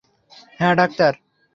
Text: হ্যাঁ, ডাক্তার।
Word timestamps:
হ্যাঁ, 0.59 0.75
ডাক্তার। 0.75 1.13